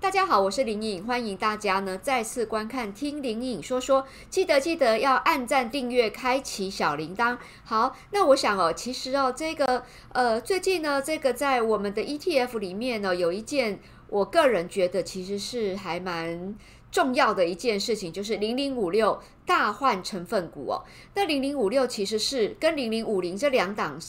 [0.00, 7.36] 大家好，我是林颖，欢迎大家呢再次观看听林颖说说，记得记得要按赞、订阅、开启小铃铛。
[7.64, 9.84] 好，那我想哦，其实哦，这个
[10.14, 13.78] 呃，最近呢，这个在我们的 ETF 里面呢，有一件
[14.08, 16.56] 我个人觉得其实是还蛮
[16.90, 20.82] 重要的一件事情，就是零零五六大换成分股哦。
[21.14, 24.00] 那零零五六其实是跟零零五零这两档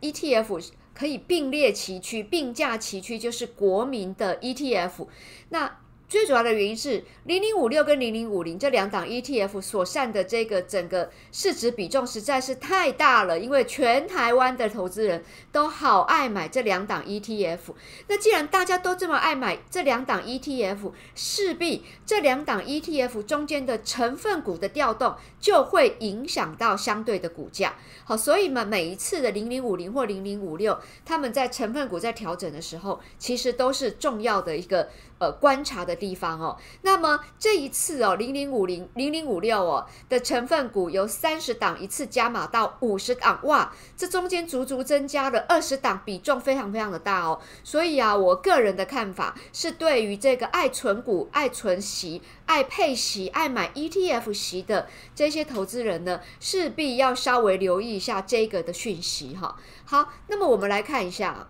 [0.00, 0.70] ETF。
[0.94, 5.08] 可以并列齐驱，并驾齐驱，就是国民的 ETF。
[5.48, 17.58] 那最主要的原因是，零零五六跟零零五零这两档 ETF 所占的这个整个市值比重实在是太大了，因为全台湾的投资人都好爱买这两档 ETF。
[18.06, 27.74] 那既然大家都这么爱买这两档 ETF，势必这两档 ETF 中间的成分股的调动就会影响到相对的股价。
[28.04, 34.90] 好，所以嘛，每一次的零零五零或零零五六，他们在成分股在调整的时候，其实都是重要的一个。
[35.24, 36.58] 呃，观察的地方哦。
[36.82, 47.40] 那么这一次哦，零零五零、零零五六哦的成分股由三十档一次加码到五十档，哇，这中间足足增加了二十档，比重非常非常的大哦。
[47.62, 59.56] 所以啊，我个人的看法是，对于这个爱存股、爱存息、爱配息、爱买 ETF 息的这些投资人呢，势必要稍微留意一下这个的讯息哈。
[59.86, 61.48] 好，那么我们来看一下。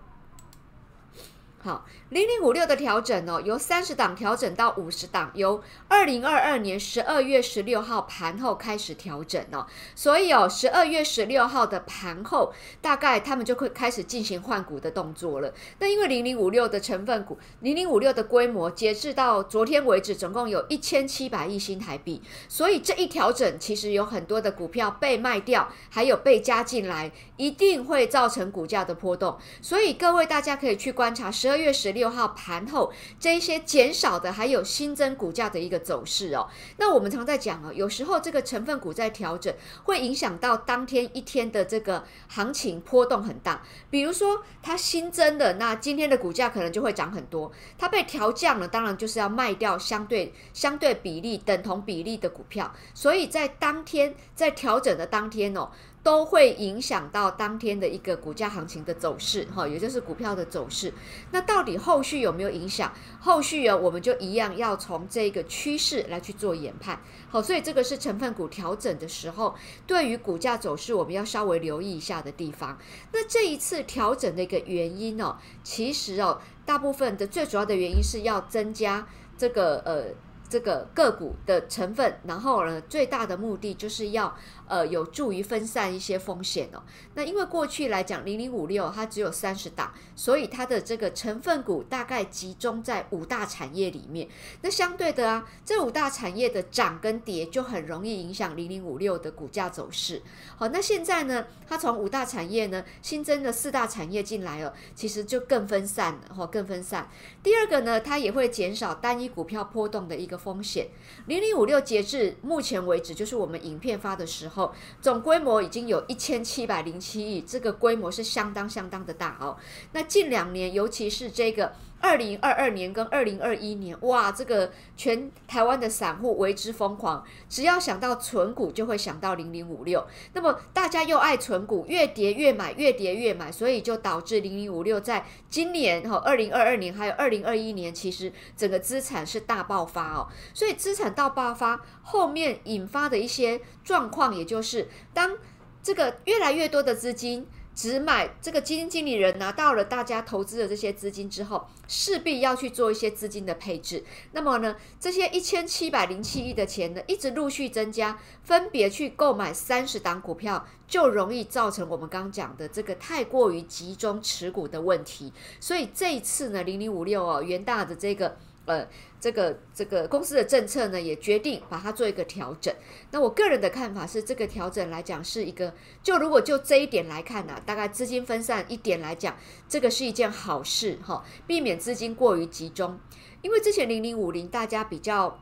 [1.63, 15.53] 好，零零五六的调整哦，由三十档调整到五十档，由二零二二年十二月十六号盘后开始调整哦，所以哦，十二月十六号的盘后，大概他们就会开始进行换股的动作了。
[15.79, 29.39] 那因为零零五六的成分股，零零五六的规模，截至到昨天为止，总共有一千七百亿新台币，所以这一调整，其实有很多的股票被卖掉，还有被加进来，一定会造成股价的波动。
[29.63, 31.55] 所以各位大家可以去观察十二。
[31.55, 36.47] 二月十六号盘后，这一些减少的还有新增股价的一个走势哦。
[36.77, 43.63] 那我们常在讲哦，有时候这个成分股在调整，会影响到当天一天的这个行情波动很大。
[43.89, 52.74] 比如说它新增的，那今天的股价可能就会涨很多；它被调降了，当然就是要卖掉相对相对比例等同比例的股票。
[52.92, 55.70] 所以在当天在调整的当天哦。
[56.05, 60.92] 都会影响到当天的一个股价行情的走势，哈，也就是股票的走势。
[61.31, 62.92] 那到底后续有没有影响？
[63.19, 67.01] 后续啊，我们就一样要从这个趋势来去做研判。
[67.31, 69.55] 好，所以这个是成分股调整的时候，
[69.87, 72.79] 对于股价走势我们要稍微留意一下的地方。
[73.13, 79.07] 那这一次调整的一个原因哦，其实哦，大部分的最主要的原因是要增加
[79.39, 80.05] 这个呃。
[80.47, 84.33] 这个个股的成分，然后呢，最大的目的就是要
[84.69, 86.83] 呃有助于分散一些风险哦。
[87.14, 94.29] 那因为过去来讲，零零五六它只有三十档，所以它的这个成分股大概集中在五大产业里面。
[94.61, 100.23] 那相对的啊，这五大产业的涨跟跌就很容易影响零零五六的股价走势。
[100.57, 107.11] 好，那现在呢，它从五大产业呢新增了四大产业进来了，其实就更分散了，哈，更分散。
[107.42, 110.39] 第二个呢，它也会减少单一股票波动的一个。
[110.45, 110.89] 风险
[111.25, 114.54] 零零五六截至目前为止，就是我们影片发的时候，
[115.01, 119.57] 总规模已经有一千七百零七亿，这个规模是相当相当的大哦。
[119.92, 121.73] 那近两年，尤其是这个。
[122.01, 130.06] 二零二二年跟二零二一年，哇，这个全台湾的散户为之疯狂，只要想到存股，就会想到零零五六。
[130.35, 140.29] 那么大家又爱存股，越跌越买，越跌越买，所以就导致零零五六在今年哈，二零二二年还有二零二一年，其实整个资产是大爆发哦。
[140.53, 145.38] 所以资产大爆发后面引发的一些状况，也就是当
[145.82, 147.47] 这个越来越多的资金。
[147.75, 154.05] 只买这个基金经理人拿到了大家投资的这些资金之后，势必要去做一些资金的配置。
[154.32, 165.32] 那么呢，这些一千七百零七亿的钱呢，一直陆续增加，分别去购买三十档股票，就容易造成我们刚刚讲的这个太过于集中持股的问题。
[165.58, 168.37] 所以这一次呢，零零五六哦，元大的这个。
[168.66, 168.88] 呃，
[169.20, 172.75] 这个这个公司的政策呢，也决定把它做一个调整。
[173.11, 179.37] 那我个人的看法是，这个调整来讲是一个，就如果就这一点来看呢，大概资金分散一点来讲，
[179.69, 182.99] 这个是一件好事哈，避免资金过于集中。
[183.43, 185.38] 因为之前零零五零大家比较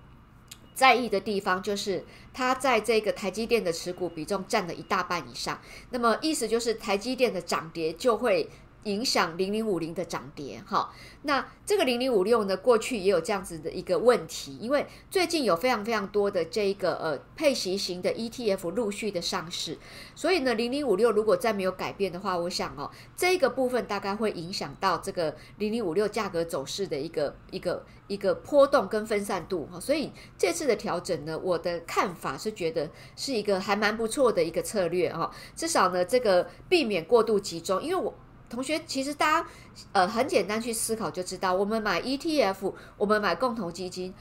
[0.74, 2.04] 在意的地方，就是
[2.34, 5.60] 它在这个台积电的持股比重占了一大半以上，
[5.90, 8.50] 那么意思就是台积电的涨跌就会。
[8.84, 10.93] 影响零零五零的涨跌哈。
[11.23, 19.79] 那这个零零五六呢，过去也有这样子的一个问题，因为最近有非常非常多的这一个呃配息型的 ETF 陆续的上市，
[20.14, 29.79] 所以呢，零零五六如果再没有改变的话，我想哦，这一个部分大概会影响到这个零零五六价格走势的一个一个一个波动跟分散度哈。
[29.79, 38.12] 所以这次的调整呢，我的看法是觉得是一个还蛮不错的一个策略哈，至少呢，这个避免过度集中，因为我。
[38.52, 39.49] 同学，其实大家
[39.93, 44.12] 呃很简单去思考就知道，我们买 ETF，我们买共同基金，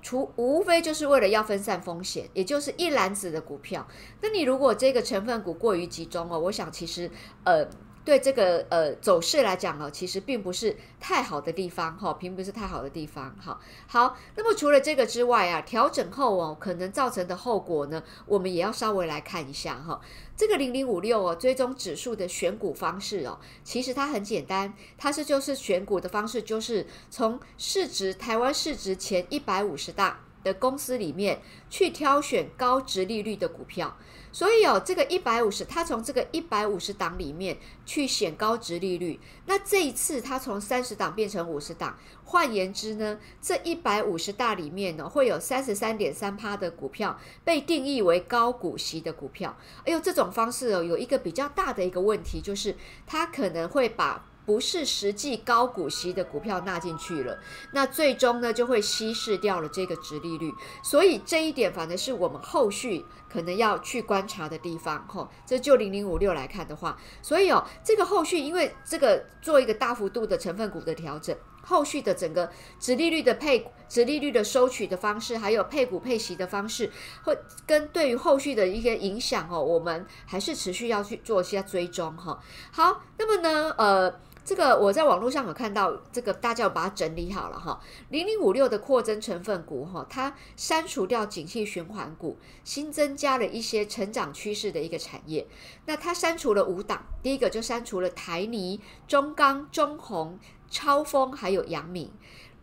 [0.00, 3.86] 除无非就是为了要分散风险，也就是一篮子的股票。
[4.20, 7.10] 那你如果这个成分股过于集中哦，我想其实
[7.44, 7.68] 呃。
[8.04, 13.60] 对这个呃走势来讲哦，其实并不是太好的地方哈，并不是太好的地方哈。
[13.86, 20.00] 好，那么除了这个之外啊，调整后哦可能造成的后果呢，我们也要稍微来看一下哈。
[20.36, 31.40] 这个零零五六哦，追踪指数的选股方式哦，其实它很简单，它是就是选股的方式，就是从市值台湾市值前一百五十大的公司里面
[31.70, 33.96] 去挑选高殖利率的股票。
[34.32, 39.20] 所以哦，这个一百五十，他从这个一百五十档里面去选高值利率。
[39.44, 49.54] 那这一次他从三十档变成五十档，换言之呢，这一百五十大里面呢，会有三十三点三趴的股票被定义为高股息的股票。
[49.84, 52.74] 哎呦，这种方式哦，有一个比较大的一个问题，就是
[53.06, 54.24] 它可能会把。
[54.44, 57.38] 不是实际高股息的股票纳进去了，
[57.72, 60.52] 那最终呢就会稀释掉了这个殖利率，
[60.82, 65.06] 所以这一点反而是我们后续可能要去观察的地方。
[65.06, 72.50] 吼，这就零零五六来看的话，所以哦，这个后续因为这个做一个大幅度的成分股的调整，后续的整个
[72.80, 76.90] 殖利率的配、殖利率的收取的方式，还有配股配息的方式，
[77.22, 82.40] 会跟对于后续的一些影响哦，我们还是持续要去做一些追踪哈。
[82.72, 84.20] 好，那么呢，呃。
[84.44, 87.80] 这个我在网络上有看到，这个大家有把它整理好了哈。
[88.08, 95.46] 零零五六的扩增成分股哈，它删除掉景气循环股，新增加了一些成长趋势的一个产业。
[95.86, 102.10] 那它删除了五档，第一个就删除了台泥、中钢、中红、超丰还有阳明。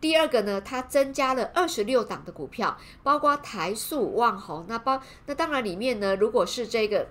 [0.02, 4.66] 第二个呢，它增加了二十六档的股票，包括台塑、旺宏。
[4.68, 7.08] 那包那当然里面呢，如果是这个。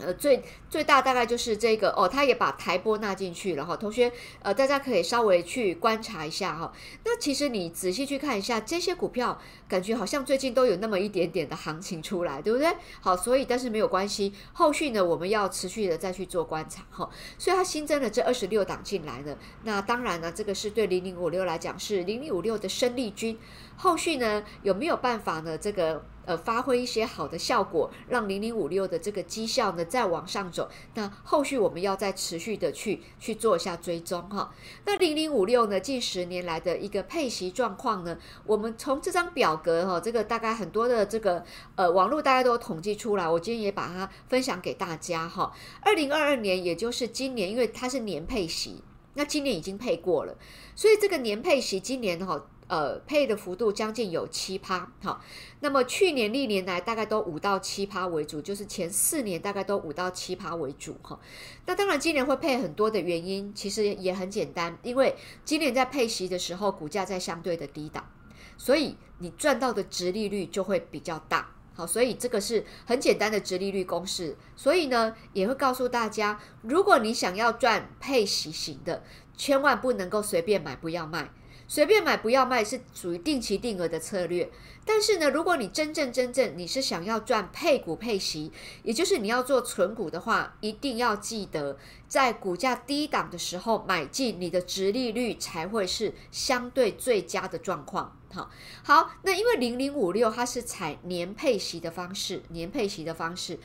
[0.00, 3.76] 呃，最最大大概就是这个哦，他也把台玻纳进去了哈。
[3.76, 4.10] 同学，
[4.40, 6.72] 呃，大家可以稍微去观察一下哈。
[7.04, 12.74] 那其实你仔细去看一下这些股票，感觉好像最近都有那么一点点的行情出来，对不对？
[13.02, 17.10] 好，所以但是没有关系，后续呢我们要持续的再去做观察哈。
[17.36, 23.38] 所以它新增了这二十六档进来呢，那当然呢，这个是对零零五六来讲是零零五六的生力军。
[23.76, 25.58] 后续呢有没有办法呢？
[25.58, 26.02] 这个。
[26.24, 30.68] 呃，发挥一些好的效果，让零零五六的这个绩效呢再往上走。
[30.94, 34.52] 那后续我们要再持续的去去做一下追踪哈。
[34.84, 38.16] 那零零五六呢，近十年来的一个配息状况呢，
[38.46, 45.52] 我们从这张表格哈，这个大概很多的这个呃网络大家都统计出来，我今天也把它分享给大家哈。
[45.80, 48.82] 二零二二年，也就是今年，因为它是年配息，
[49.14, 50.36] 那今年已经配过了，
[50.76, 52.46] 所以这个年配息今年哈。
[52.72, 55.22] 呃，配的幅度将近有七趴，好，
[55.60, 61.20] 那么去年历年来大概都五到七趴为主，就是前四年大概都五到七趴为主，哈。
[61.66, 65.14] 那当然今年会配很多的原因，其实也很简单，因为
[65.44, 68.10] 今年在配息的时候，股价在相对的低档，
[68.56, 79.04] 所以你赚到的殖利率就会比较大，好，所以这个是很简单的殖利率公式，所以呢，也会告诉大家，如果你想要赚配息型的，
[79.36, 81.30] 千万不能够随便买，不要卖。
[81.72, 84.50] 随便买不要卖是属于定期定额的策略，
[84.84, 98.14] 但是呢，如果你真正真正你是想要赚配股配息，也就是你要做存股的话，一定要记得在股价低档的时候买进，你的殖利率才会是相对最佳的状况。
[98.34, 98.50] 好，
[98.82, 103.58] 好，那因为零零五六它是采年配息的方式，年配息的方式，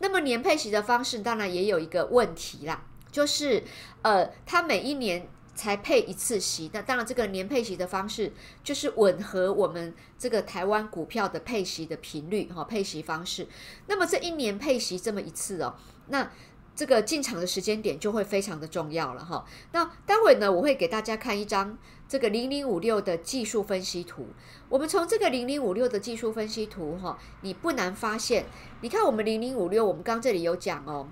[0.00, 3.64] 那么年配息的方式当然也有一个问题啦，就是
[4.02, 5.26] 呃，它每一年。
[5.54, 8.32] 才配一次息，那当然这个年配息的方式
[8.62, 13.46] 就是吻合我们这个台湾股票的配息的频率哈，配息方式。
[13.86, 15.76] 那么这一年配息这么一次哦，
[16.08, 16.30] 那
[16.74, 19.44] 这个进场的时间点就会非常的重要了哈。
[19.70, 24.26] 那待会呢，我会给大家看一张这个零零五六的技术分析图。
[24.68, 28.46] 我们从这个零零五六的技术分析图哈，你不难发现，
[28.80, 31.08] 你看我们零零五六，我们刚这里有讲哦。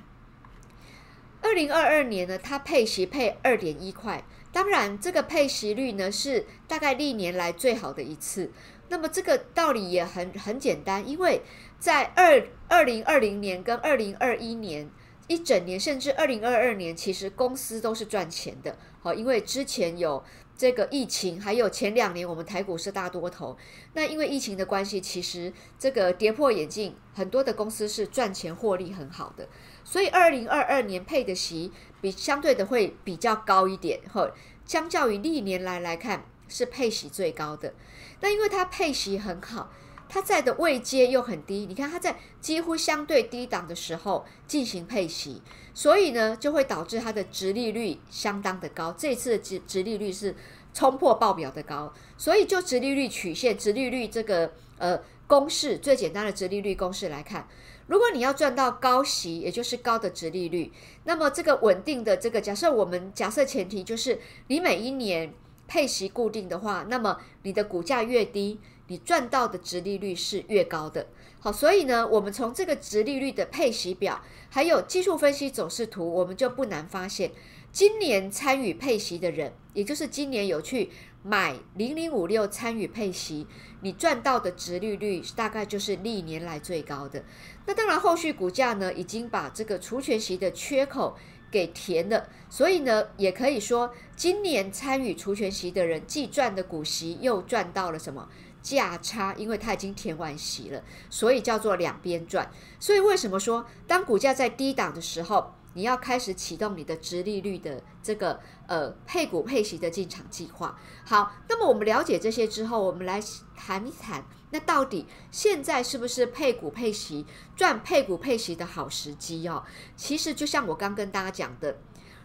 [1.43, 8.51] 二零二二年呢，它配息配二点一块，当然这个配息率呢是大概历年来最好的一次。
[8.89, 11.43] 那么这个道理也很很简单，因为
[11.79, 14.89] 在二二零二零年跟二零二一年。
[15.29, 18.77] 一整年，甚至二零二二年，其实公司都是赚钱的。
[19.01, 20.23] 好，因为之前有
[20.57, 23.57] 这个疫情，还有前两年我们台股是大多头。
[23.95, 29.49] 那因为疫情的关系，其实这个跌破眼镜，很多的公司是赚钱获利很好的。
[29.85, 34.01] 所以二零二二年配的息比相对的会比较高一点。
[34.13, 34.33] 或，
[34.65, 37.75] 相较于历年来来看，是配息最高的。
[38.21, 39.73] 那因为它配息很好。
[40.13, 45.41] 它在的位阶又很低，你看它在几乎相对低档的时候进行配息，
[45.73, 48.93] 所以呢就会导致它的殖利率相当的高。
[48.93, 50.37] 这次的殖殖利率是
[50.75, 57.49] 冲破报表的高，所以就殖利率曲线、殖利率这个呃公式，最简单的殖利率公式来看，
[57.87, 60.71] 如果你要赚到高息，也就是高的殖利率，
[61.05, 65.33] 那么这个稳定的这个假设，我们假设前提就是你每一年
[65.67, 68.61] 配息固定的话，那么你的股价越低。
[68.93, 71.07] 你赚到的殖利率是越高的，
[71.41, 74.21] 好，所以呢，我们从这个殖利率的配息表，
[74.51, 77.31] 还有技术分析走势图，我们就不难发现，
[77.73, 80.91] 今年参与配息的人，也就是今年有去
[81.23, 83.47] 买零零五六参与配息，
[83.81, 87.25] 你赚到的殖利率大概就是历年来最高的。
[87.65, 91.17] 那当然，后续股价呢，已经把这个除权息的缺口
[91.51, 98.29] 给填了，所以呢，也可以说，今年参与除权息的人，既赚的股息，又赚到了什么？
[98.63, 102.51] 价差，因为它已经填完息了，所以叫做两边赚。
[102.79, 110.79] 所以为什么说，当股价在低档的时候，你要开始启动你的殖利率的这个呃配股配息的进场计划？
[111.05, 113.21] 好，那么我们了解这些之后，我们来
[113.57, 117.27] 谈一谈，那到底现在是不是配股配息
[117.57, 119.65] 赚配股配息的好时机哦？
[119.97, 121.79] 其实就像我刚跟大家讲的，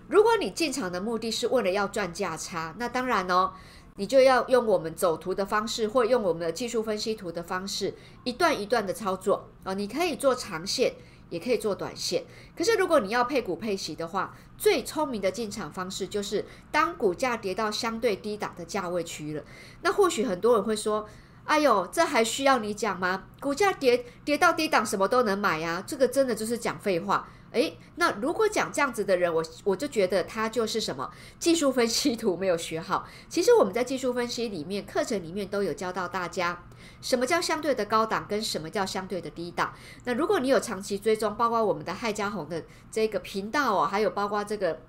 [0.08, 3.54] 如果你进场的目的是为了要赚价差，那当然哦。
[3.98, 9.74] 你就要用我们走图的方式，或用我们的技术分析图的方式，一段一段的操作啊。
[9.74, 10.94] 你可以做长线，
[11.30, 12.24] 也可以做短线。
[12.56, 19.44] 可是如果你要配股配息的话，最聪明的进场方式就是当股价跌到相对低档的价位区了。
[19.82, 21.08] 那或许很多人会说
[21.46, 23.26] ：“哎呦，这还需要你讲吗？
[23.40, 25.84] 股价跌跌到低档，什么都能买呀？
[25.86, 27.28] 这个真的就是讲废话。”
[27.58, 31.10] 诶，那如果讲这样子的人，我我就觉得他就是什么
[31.40, 33.08] 技术分析图没有学好。
[33.28, 36.64] 其实我们在技术分析里面课程里面都有教到大家，
[37.02, 39.74] 什么叫相对的高档，跟什么叫相对的低档。
[40.04, 44.80] 那如果你有长期追踪，包括我们的害家红的这个频道哦，还有包括这个。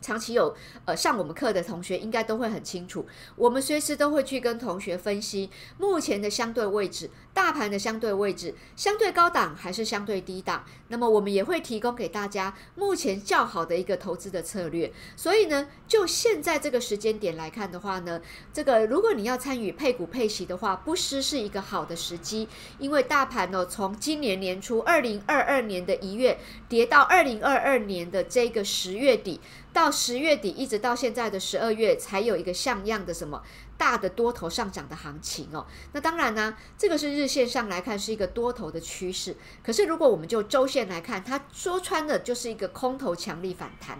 [0.00, 10.64] 长期有呃上我们课的同学应该都会很清楚，我们随时都会去跟同学分析目前的相对位置，大盘的相对位置，相对高档还是相对低档。
[10.88, 14.92] 那么我们也会提供给大家目前较好的一个投资的策略。
[15.16, 18.20] 所以呢，就现在这个时间点来看的话呢，
[18.52, 22.48] 这个如果你要参与配股配息的话，不失是一个好的时机，
[22.78, 26.38] 因为大盘呢从今年年初二零二二年的一月
[26.68, 29.40] 跌到二零二二年的这个十月底。
[29.76, 33.42] 到十月底，一直到现在的十二月，才有一个像样的什么
[33.76, 35.66] 大的多头上涨的行情哦。
[35.92, 39.36] 那当然呢，这个是日线上来看是一个多头的趋势。
[39.62, 43.98] 可是如果我们就周线来看，它说穿的就是一个空头强力反弹。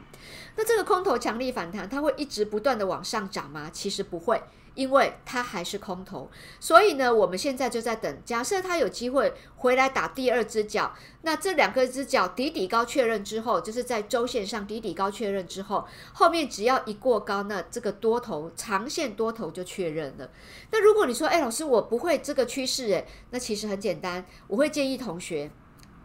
[0.56, 3.68] 那这个空头强力反弹，它会一直不断的往上涨吗？
[3.71, 4.42] 其实不会。
[4.76, 6.30] 因为它还是空头，
[6.61, 8.16] 所以呢，我们现在就在等。
[8.25, 20.30] 假设它有机会回来打第二只脚，那这两个只脚底底高确认之后，就是在周线上底底高确认之后，后面只要一过高，那这个多头长线多头就确认了。
[20.71, 25.50] 那如果你说，哎，老师，我不会这个趋势，诶，那其实很简单，我会建议同学。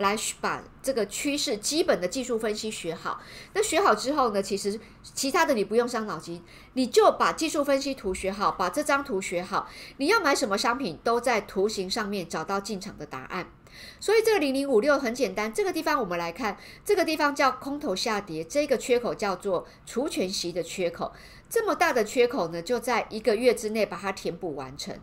[0.02, 3.22] 来把这个趋势基本的技术分析学好。
[3.54, 6.44] 那学好之后呢，其实其他的你不用伤脑筋，
[6.74, 9.70] 你就把技术分析图学好，把这张图学好。
[9.98, 13.50] 你要买什么商品，都在图形上面找到进场的答案。
[14.00, 21.12] 所以这个零零五六很简单，这个地方我们来看，这个地方叫空头下跌，这个缺口叫做除权息的缺口。
[21.50, 24.98] 这么大的缺口呢，就在一个月之内把它填补完成。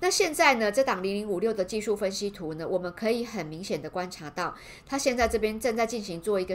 [0.00, 4.54] 那现在呢，这档零零五六的技术分析图呢，我们可以很明显的观察到，
[4.86, 6.54] 它现在这边正在进行做一个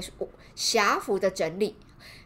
[0.53, 1.77] 狭幅的整理。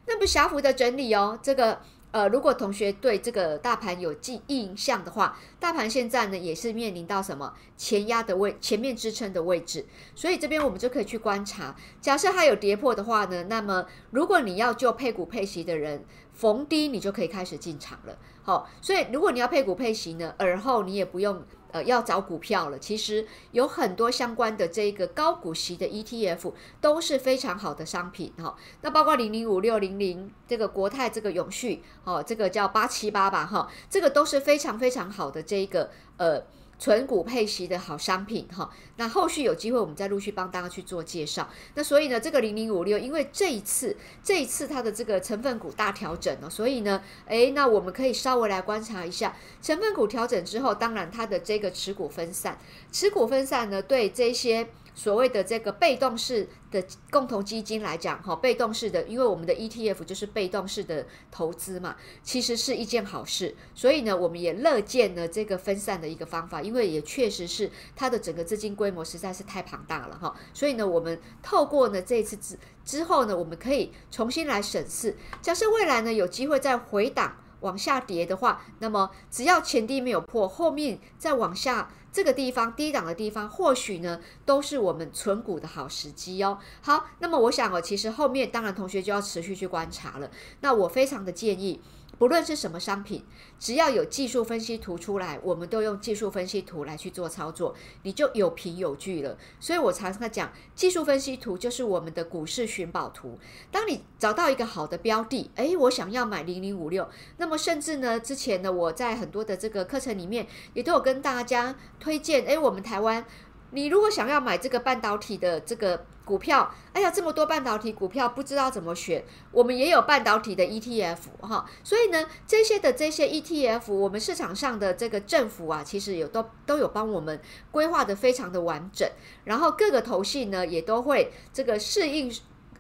[0.06, 1.80] 那么狭幅的整理哦，这个
[2.14, 11.76] 呃，如果同学对这个大盘有记印象的话，大盘现在呢也是面临到什么前压的位、前面支撑的位置，所以这边我们就可以去观察。
[12.00, 18.16] 假设它有跌破的话呢，那么如果你要就配股配息的人，逢低你就可以开始进场了。
[18.44, 21.44] 好，所以如果你要配股配息呢，而后你也不用
[21.74, 22.80] 呃要找股票了。
[22.80, 28.56] 其实有很多相关的这个高股息的 ETF 都是非常好的商品哈。
[28.80, 36.42] 那包括零零五六零零这个国泰这个永续哦，这个叫八七八吧哈，这个都是非常非常好的这个呃
[36.84, 38.70] 纯股配息的好商品哈。
[38.98, 41.48] 那后续有机会我们再陆续帮大家去做介绍。
[41.76, 52.60] 那所以呢，这个零零五六，因为这一次这一次它的这个成分股大调整呢，所以呢，诶，那我们可以稍微来观察一下成分股调整之后，当然它的这个持股分散，
[52.92, 54.68] 持股分散呢，对这些。
[54.96, 63.56] 所谓的这个被动式的共同基金来讲，哈，被动式的，因为我们的 ETF 就是被动式的投资嘛，其实是一件好事。
[63.74, 70.36] 所以呢，我们也乐见呢这个分散的一个方法，因为也确实是它的整个资金规模实在是太庞大了，哈。
[70.54, 81.90] 所以呢，我们透过呢这次之之后呢，我们可以重新来审视，假设未来呢有机会再回档往下跌的话，那么只要前低没有破，后面再往下。
[82.14, 86.60] 这个地方低档的地方，或许呢都是我们存股的好时机哦。
[86.82, 90.30] 好，那么我想哦，其实后面当然同学就要持续去观察了。
[90.62, 91.82] 那我非常的建议。
[92.18, 93.26] 不论是什么商品，
[93.60, 99.38] 只要有技术分析图出来，我们都用技术分析图来去做操作，你就有凭有据了。
[99.60, 103.38] 所以我常常讲，技术分析图就是我们的股市寻宝图。
[103.72, 113.26] 当你找到一个好的标的，诶，我想要买零零五六，那么甚至呢，之前呢，我在很多的这个课程里面也都有跟大家推荐，诶，我们台湾。
[113.74, 129.10] 你如果想要买这个半导体的这个股票，哎呀，这么多半导体股票不知道怎么选，我们也有半导体的 ETF 哈，所以呢，这些的这些 ETF，我们市场上的这个政府啊，其实有都都有帮我们规划的非常的完整，
[129.44, 132.32] 然后各个头系呢也都会这个适应。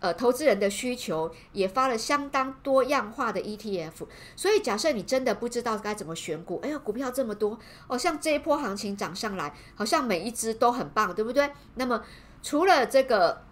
[0.03, 4.05] 呃，投资人的需求也发了相当多样化的 ETF，
[4.36, 7.57] 所以假设你真的不知道该怎么选股，哎呀，股票这么多，
[7.88, 11.50] 哦，像这一波行情涨上来，好像每一只都很棒，对不对？
[11.75, 12.03] 那么
[12.41, 13.43] 除了这个。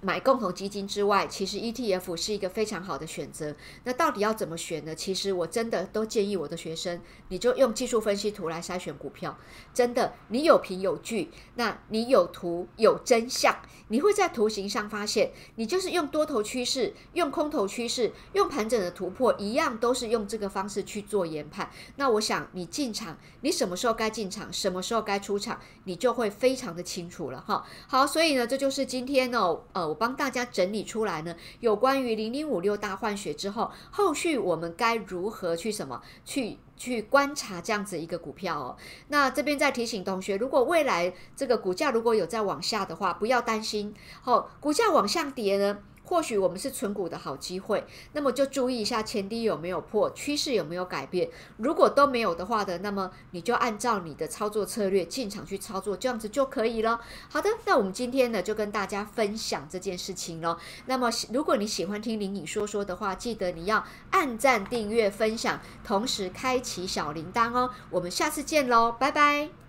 [0.00, 3.56] 买共同基金之外，其实 ETF 是一个非常好的选择。
[3.82, 4.94] 那到底要怎么选呢？
[4.94, 9.36] 其实我真的都建议我的学生，你就用技术分析图来筛选股票。
[9.74, 13.56] 真的，你有凭有据，那你有图有真相，
[13.88, 21.70] 你会在图形上发现，你就是用多头趋势、用空头趋势、用盘整的突破，一样都是用这个方式去做研判。
[21.96, 27.66] 那我想你进场，你什么时候该进场，什么时候该出场，你就会非常的清楚了哈。
[27.88, 29.87] 好，所以呢，这就是今天哦，呃。
[29.88, 38.76] 我帮大家整理出来呢，有关于零零五六大换血之后，后续我们该如何去什么去去观察这样子一个股票哦。
[39.08, 43.94] 那这边再提醒同学，如果未来这个股价如果有再往下的话，不要担心。
[44.24, 45.78] 哦，股价往下跌呢？
[46.08, 51.28] 或许我们是存股的好机会，那么就注意一下前低有没有破，趋势有没有改变。
[51.58, 56.98] 如果都没有的话的，那么你就按照你的操作策略进场去操作，这样子就可以了。
[57.28, 60.56] 好的，那我们今天呢就跟大家分享这件事情喽。
[60.86, 67.70] 那么如果你喜欢听林颖说说的话，记得你要按赞、订阅、分享，同时开启小铃铛哦。
[67.90, 69.67] 我们下次见喽，拜拜。